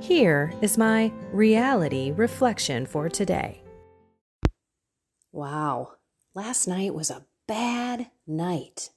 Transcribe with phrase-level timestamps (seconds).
[0.00, 3.62] Here is my reality reflection for today.
[5.32, 5.92] Wow,
[6.34, 8.90] last night was a bad night.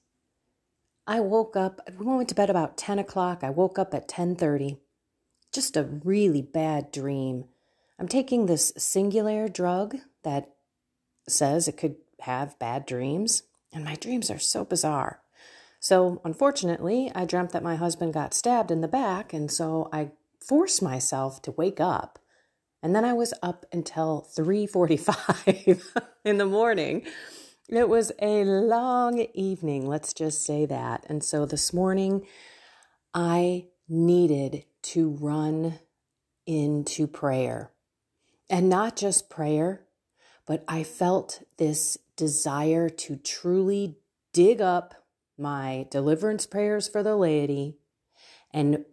[1.08, 3.44] I woke up, we went to bed about 10 o'clock.
[3.44, 4.78] I woke up at 10:30.
[5.52, 7.46] Just a really bad dream.
[7.98, 10.54] I'm taking this Singulair drug that
[11.28, 15.22] says it could have bad dreams, and my dreams are so bizarre.
[15.80, 20.12] So, unfortunately, I dreamt that my husband got stabbed in the back, and so I
[20.50, 22.20] force myself to wake up.
[22.82, 25.84] And then I was up until 3:45
[26.26, 27.06] in the morning.
[27.70, 31.06] It was a long evening, let's just say that.
[31.08, 32.26] And so this morning
[33.14, 35.80] I needed to run
[36.48, 37.72] into prayer.
[38.50, 39.86] And not just prayer,
[40.48, 44.00] but I felt this desire to truly
[44.34, 44.96] dig up
[45.38, 47.78] my deliverance prayers for the laity
[48.52, 48.84] and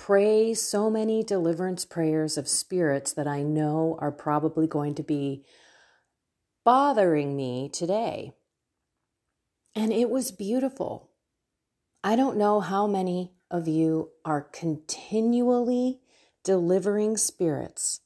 [0.00, 5.44] pray so many deliverance prayers of spirits that I know are probably going to be
[6.64, 8.32] bothering me today.
[9.74, 11.10] And it was beautiful.
[12.02, 16.00] I don't know how many of you are continually
[16.44, 18.00] delivering spirits,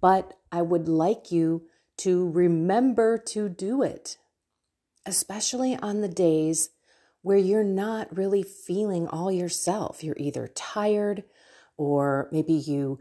[0.00, 1.66] but I would like you
[1.98, 4.16] to remember to do it,
[5.04, 6.70] especially on the days
[7.22, 10.02] where you're not really feeling all yourself.
[10.02, 11.24] You're either tired
[11.76, 12.98] or maybe you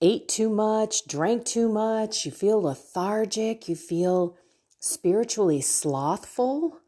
[0.00, 4.36] ate too much, drank too much, you feel lethargic, you feel
[4.78, 6.80] spiritually slothful.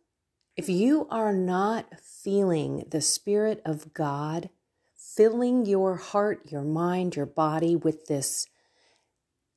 [0.57, 4.51] If you are not feeling the Spirit of God
[4.97, 8.47] filling your heart, your mind, your body with this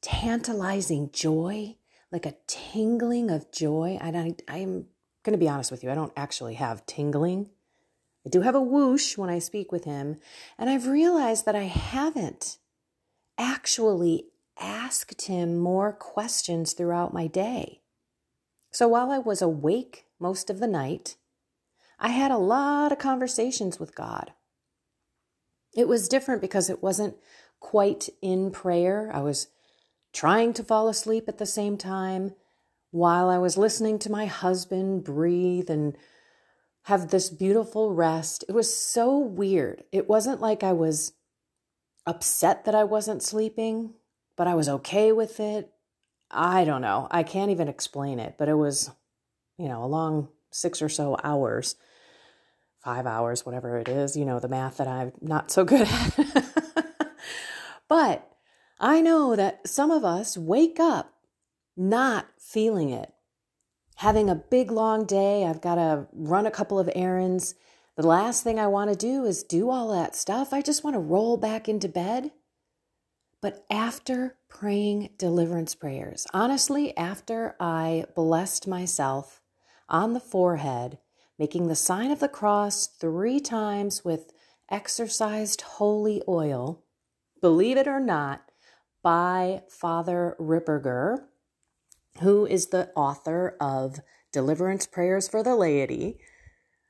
[0.02, 1.76] tantalizing joy,
[2.12, 4.88] like a tingling of joy, and I, I'm
[5.24, 7.50] going to be honest with you, I don't actually have tingling.
[8.26, 10.18] I do have a whoosh when I speak with him,
[10.58, 12.58] and I've realized that I haven't
[13.38, 14.28] actually
[14.60, 17.82] asked him more questions throughout my day.
[18.72, 21.16] So while I was awake most of the night,
[22.00, 24.34] I had a lot of conversations with God.
[25.76, 27.16] It was different because it wasn't
[27.60, 29.10] quite in prayer.
[29.14, 29.48] I was
[30.12, 32.36] trying to fall asleep at the same time
[32.94, 35.98] while I was listening to my husband breathe and
[36.84, 38.46] have this beautiful rest.
[38.48, 39.84] It was so weird.
[39.92, 41.14] It wasn't like I was
[42.06, 43.96] upset that I wasn't sleeping,
[44.38, 45.72] but I was okay with it.
[46.30, 47.08] I don't know.
[47.09, 48.92] I can't even explain it, but it was,
[49.58, 51.75] you know, a long six or so hours,
[52.84, 56.16] five hours, whatever it is, you know, the math that I'm not so good at.
[57.90, 58.30] but
[58.80, 61.12] I know that some of us wake up
[61.76, 63.14] not feeling it.
[63.98, 67.56] Having a big long day, I've got to run a couple of errands.
[67.96, 70.52] The last thing I want to do is do all that stuff.
[70.54, 72.32] I just want to roll back into bed.
[73.42, 79.42] But after praying deliverance prayers, honestly, after I blessed myself
[79.90, 80.98] on the forehead,
[81.38, 84.32] making the sign of the cross three times with
[84.72, 86.84] exorcised holy oil,
[87.42, 88.50] believe it or not,
[89.02, 91.26] by Father Ripperger,
[92.22, 94.00] who is the author of
[94.31, 96.19] Deliverance Prayers for the Laity.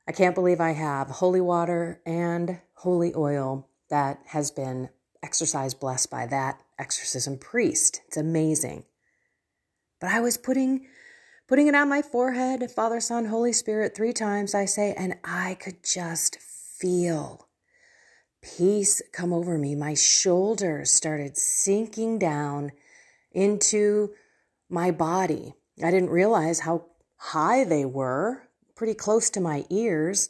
[0.06, 4.90] I can't believe I have holy water and holy oil that has been
[5.22, 8.02] exorcised blessed by that exorcism priest.
[8.06, 8.84] It's amazing.
[10.00, 10.86] But I was putting
[11.48, 15.54] putting it on my forehead, Father, Son, Holy Spirit, three times, I say, and I
[15.60, 17.48] could just feel
[18.42, 19.74] peace come over me.
[19.74, 22.72] My shoulders started sinking down
[23.32, 24.10] into
[24.74, 25.54] my body.
[25.82, 26.86] I didn't realize how
[27.16, 28.42] high they were,
[28.76, 30.28] pretty close to my ears.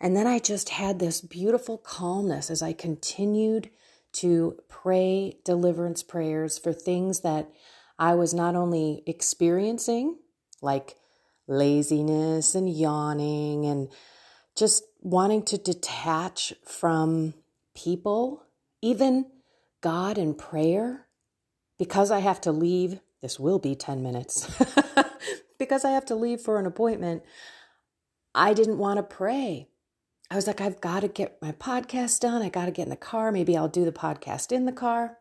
[0.00, 3.70] And then I just had this beautiful calmness as I continued
[4.14, 7.50] to pray deliverance prayers for things that
[7.98, 10.18] I was not only experiencing
[10.60, 10.96] like
[11.46, 13.88] laziness and yawning and
[14.56, 17.34] just wanting to detach from
[17.74, 18.44] people,
[18.80, 19.26] even
[19.80, 21.06] God and prayer,
[21.78, 23.00] because I have to leave.
[23.22, 24.50] This will be 10 minutes.
[25.58, 27.22] because I have to leave for an appointment,
[28.34, 29.68] I didn't want to pray.
[30.30, 32.42] I was like, I've got to get my podcast done.
[32.42, 33.30] I got to get in the car.
[33.30, 35.18] Maybe I'll do the podcast in the car.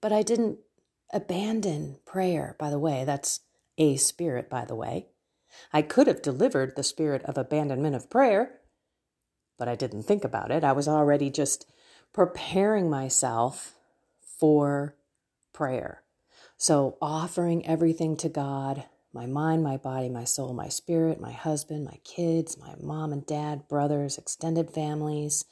[0.00, 0.58] But I didn't
[1.12, 3.04] abandon prayer, by the way.
[3.04, 3.40] That's
[3.78, 5.06] a spirit, by the way.
[5.72, 8.60] I could have delivered the spirit of abandonment of prayer,
[9.58, 10.64] but I didn't think about it.
[10.64, 11.70] I was already just
[12.12, 13.74] preparing myself
[14.20, 14.96] for
[15.52, 16.01] prayer.
[16.62, 21.84] So, offering everything to God my mind, my body, my soul, my spirit, my husband,
[21.84, 25.44] my kids, my mom and dad, brothers, extended families,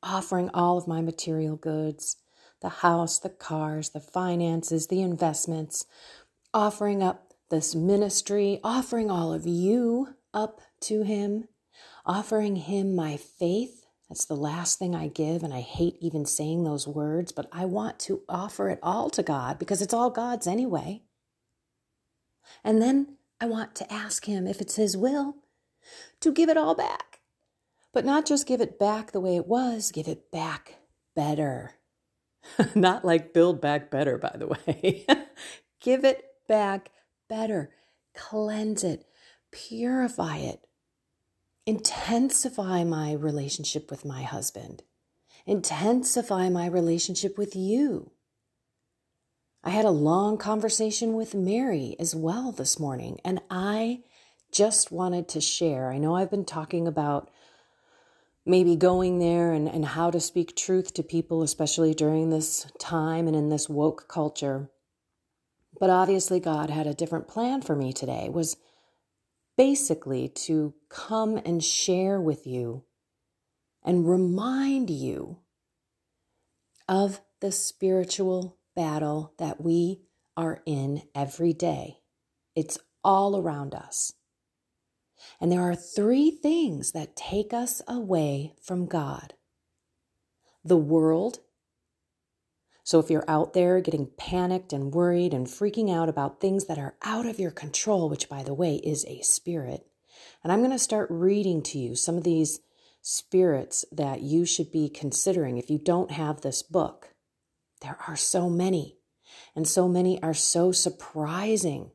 [0.00, 2.18] offering all of my material goods
[2.60, 5.86] the house, the cars, the finances, the investments,
[6.54, 11.48] offering up this ministry, offering all of you up to Him,
[12.06, 13.83] offering Him my faith.
[14.14, 17.64] That's the last thing I give, and I hate even saying those words, but I
[17.64, 21.02] want to offer it all to God because it's all God's anyway.
[22.62, 25.38] And then I want to ask Him, if it's His will,
[26.20, 27.22] to give it all back.
[27.92, 30.76] But not just give it back the way it was, give it back
[31.16, 31.72] better.
[32.76, 35.06] not like build back better, by the way.
[35.80, 36.92] give it back
[37.28, 37.70] better.
[38.14, 39.06] Cleanse it,
[39.50, 40.60] purify it,
[41.66, 44.82] intensify my relationship with my husband,
[45.46, 48.10] intensify my relationship with you.
[49.62, 54.02] I had a long conversation with Mary as well this morning, and I
[54.52, 55.90] just wanted to share.
[55.90, 57.30] I know I've been talking about
[58.44, 63.26] maybe going there and, and how to speak truth to people, especially during this time
[63.26, 64.68] and in this woke culture.
[65.80, 68.58] But obviously, God had a different plan for me today, was
[69.56, 72.84] basically to come and share with you
[73.84, 75.38] and remind you
[76.88, 80.00] of the spiritual battle that we
[80.36, 81.98] are in every day.
[82.54, 84.14] It's all around us.
[85.40, 89.34] And there are three things that take us away from God
[90.66, 91.40] the world.
[92.84, 96.78] So if you're out there getting panicked and worried and freaking out about things that
[96.78, 99.86] are out of your control, which by the way is a spirit,
[100.42, 102.60] and I'm going to start reading to you some of these
[103.00, 107.14] spirits that you should be considering if you don't have this book.
[107.80, 108.98] There are so many,
[109.56, 111.90] and so many are so surprising.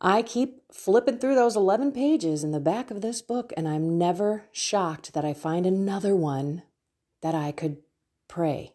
[0.00, 3.96] I keep flipping through those 11 pages in the back of this book, and I'm
[3.96, 6.62] never shocked that I find another one
[7.22, 7.78] that I could
[8.28, 8.74] pray.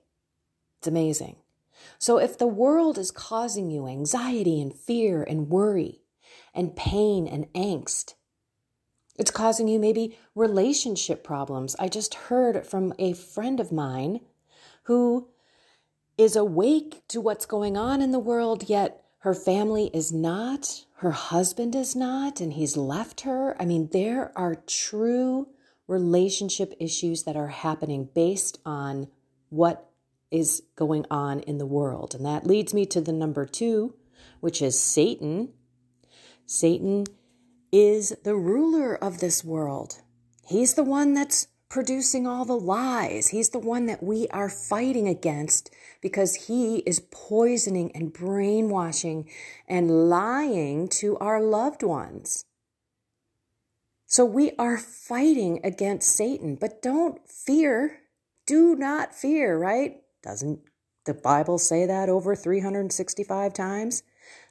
[0.79, 1.37] It's amazing.
[1.99, 6.01] So, if the world is causing you anxiety and fear and worry
[6.53, 8.15] and pain and angst,
[9.17, 11.75] it's causing you maybe relationship problems.
[11.79, 14.21] I just heard from a friend of mine
[14.83, 15.29] who
[16.17, 21.11] is awake to what's going on in the world, yet her family is not, her
[21.11, 23.59] husband is not, and he's left her.
[23.59, 25.49] I mean, there are true
[25.87, 29.07] relationship issues that are happening based on
[29.49, 29.86] what
[30.31, 32.15] is going on in the world.
[32.15, 33.95] And that leads me to the number two,
[34.39, 35.53] which is Satan.
[36.45, 37.05] Satan
[37.71, 40.01] is the ruler of this world.
[40.47, 43.29] He's the one that's producing all the lies.
[43.29, 45.69] He's the one that we are fighting against
[46.01, 49.29] because he is poisoning and brainwashing
[49.67, 52.45] and lying to our loved ones.
[54.05, 57.99] So we are fighting against Satan, but don't fear.
[58.45, 59.97] Do not fear, right?
[60.27, 60.59] Doesn't
[61.05, 64.03] the Bible say that over 365 times?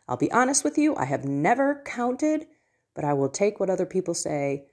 [0.09, 2.47] I'll be honest with you, I have never counted,
[2.95, 4.65] but I will take what other people say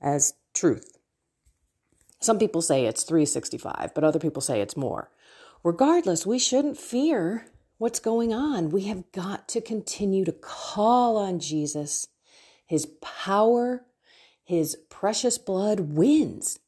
[0.00, 0.96] as truth.
[2.18, 5.10] Some people say it's 365, but other people say it's more.
[5.62, 8.70] Regardless, we shouldn't fear what's going on.
[8.70, 12.08] We have got to continue to call on Jesus.
[12.64, 13.84] His power,
[14.42, 16.58] his precious blood wins.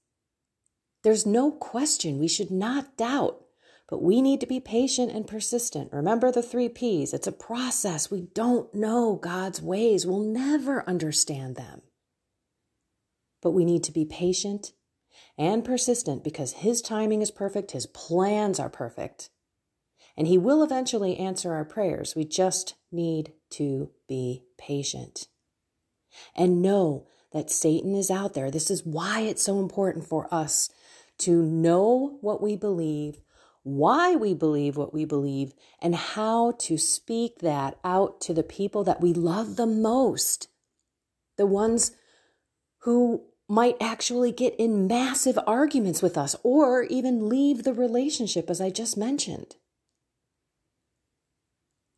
[1.03, 2.19] There's no question.
[2.19, 3.45] We should not doubt.
[3.89, 5.93] But we need to be patient and persistent.
[5.93, 7.15] Remember the three P's.
[7.15, 8.11] It's a process.
[8.11, 10.07] We don't know God's ways.
[10.07, 11.81] We'll never understand them.
[13.41, 14.73] But we need to be patient
[15.39, 19.31] and persistent because His timing is perfect, His plans are perfect,
[20.17, 22.15] and He will eventually answer our prayers.
[22.15, 25.29] We just need to be patient
[26.37, 28.51] and know that Satan is out there.
[28.51, 30.71] This is why it's so important for us
[31.19, 33.21] to know what we believe,
[33.63, 38.85] why we believe what we believe, and how to speak that out to the people
[38.85, 40.49] that we love the most,
[41.37, 41.93] the ones
[42.83, 48.61] who might actually get in massive arguments with us or even leave the relationship, as
[48.61, 49.57] I just mentioned.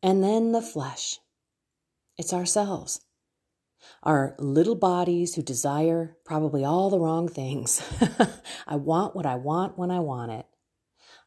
[0.01, 1.19] And then the flesh.
[2.17, 3.01] It's ourselves.
[4.03, 7.81] Our little bodies who desire probably all the wrong things.
[8.67, 10.45] I want what I want when I want it.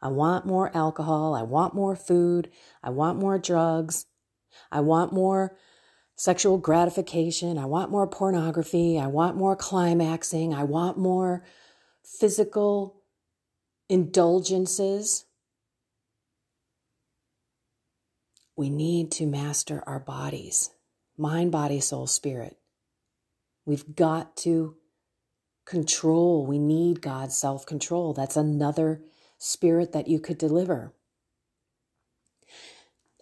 [0.02, 1.34] I want more alcohol.
[1.34, 2.50] I want more food.
[2.82, 4.06] I want more drugs.
[4.70, 5.56] I want more
[6.16, 7.58] sexual gratification.
[7.58, 8.98] I want more pornography.
[8.98, 10.52] I want more climaxing.
[10.52, 11.44] I want more
[12.04, 13.02] physical
[13.88, 15.24] indulgences.
[18.56, 20.70] We need to master our bodies
[21.16, 22.56] mind, body, soul, spirit.
[23.64, 24.76] We've got to
[25.64, 26.44] control.
[26.44, 28.12] We need God's self control.
[28.12, 29.00] That's another
[29.38, 30.92] spirit that you could deliver.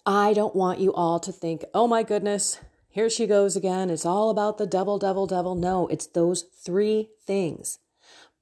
[0.04, 2.58] I don't want you all to think, oh my goodness,
[2.88, 3.88] here she goes again.
[3.88, 5.54] It's all about the devil, devil, devil.
[5.54, 7.78] No, it's those three things.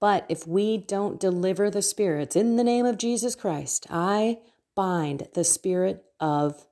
[0.01, 4.39] But if we don't deliver the spirits in the name of Jesus Christ, I
[4.75, 6.67] bind the spirit of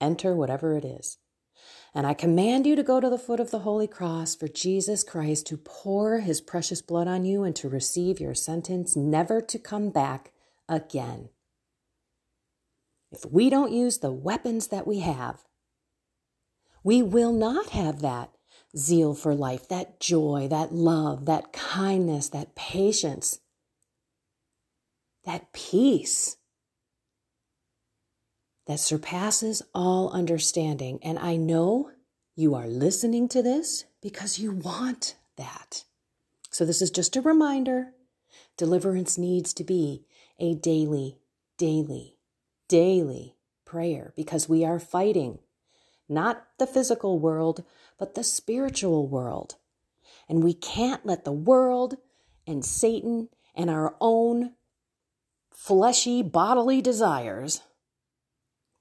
[0.00, 1.18] enter whatever it is.
[1.96, 5.02] And I command you to go to the foot of the holy cross for Jesus
[5.02, 9.58] Christ to pour his precious blood on you and to receive your sentence never to
[9.58, 10.32] come back
[10.68, 11.30] again.
[13.10, 15.44] If we don't use the weapons that we have,
[16.84, 18.28] we will not have that
[18.76, 23.40] zeal for life, that joy, that love, that kindness, that patience,
[25.24, 26.36] that peace
[28.66, 30.98] that surpasses all understanding.
[31.02, 31.90] And I know
[32.34, 35.84] you are listening to this because you want that.
[36.50, 37.92] So, this is just a reminder
[38.56, 40.04] deliverance needs to be
[40.38, 41.18] a daily,
[41.58, 42.16] daily,
[42.68, 45.38] daily prayer because we are fighting
[46.08, 47.64] not the physical world,
[47.98, 49.56] but the spiritual world.
[50.28, 51.96] And we can't let the world
[52.46, 54.52] and Satan and our own
[55.52, 57.62] fleshy bodily desires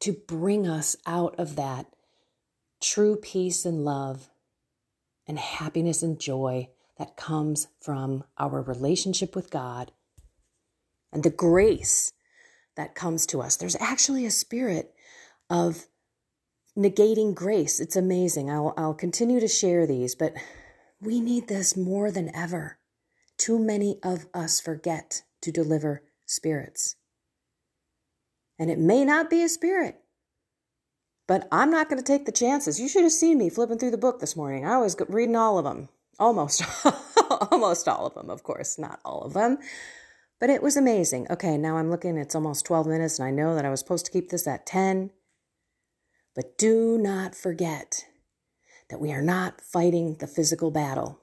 [0.06, 1.88] to bring us out of that
[2.80, 4.30] true peace and love
[5.28, 6.70] and happiness and joy
[7.00, 9.92] that comes from our relationship with God
[11.12, 12.14] and the grace
[12.76, 13.56] that comes to us.
[13.56, 14.94] There's actually a spirit
[15.50, 15.88] of
[16.78, 17.80] negating grace.
[17.80, 18.52] It's amazing.
[18.52, 20.36] I'll, I'll continue to share these, but
[21.02, 22.78] we need this more than ever.
[23.38, 26.96] Too many of us forget to deliver spirits.
[28.58, 29.98] And it may not be a spirit,
[31.28, 32.80] but I'm not going to take the chances.
[32.80, 34.66] You should have seen me flipping through the book this morning.
[34.66, 35.90] I was reading all of them.
[36.18, 36.64] Almost,
[37.52, 39.58] almost all of them, of course, not all of them.
[40.40, 41.28] But it was amazing.
[41.30, 44.06] Okay, now I'm looking, it's almost 12 minutes, and I know that I was supposed
[44.06, 45.12] to keep this at 10.
[46.36, 48.06] But do not forget
[48.90, 51.22] that we are not fighting the physical battle.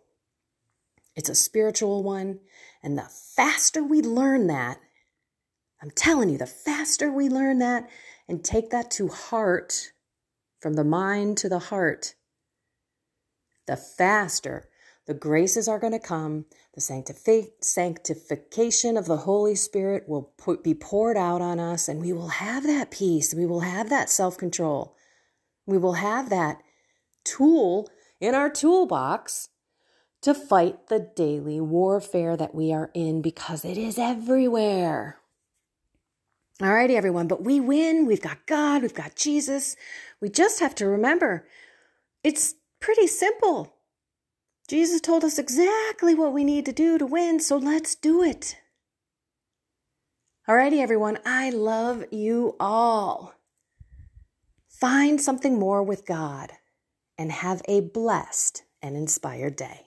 [1.15, 2.41] It's a spiritual one.
[2.83, 4.79] And the faster we learn that,
[5.83, 7.89] I'm telling you, the faster we learn that
[8.29, 9.93] and take that to heart,
[10.61, 12.15] from the mind to the heart,
[13.67, 14.69] the faster
[15.07, 16.45] the graces are going to come.
[16.75, 22.29] The sanctification of the Holy Spirit will be poured out on us, and we will
[22.29, 23.35] have that peace.
[23.35, 24.97] We will have that self control.
[25.67, 26.63] We will have that
[27.25, 29.49] tool in our toolbox
[30.23, 35.19] to fight the daily warfare that we are in because it is everywhere.
[36.63, 38.07] Alrighty, everyone, but we win.
[38.07, 39.75] We've got God, we've got Jesus.
[40.21, 41.45] We just have to remember
[42.23, 43.75] it's pretty simple.
[44.69, 48.57] Jesus told us exactly what we need to do to win, so let's do it.
[50.49, 53.35] Alrighty, everyone, I love you all.
[54.69, 56.53] Find something more with God
[57.19, 59.87] and have a blessed and inspired day.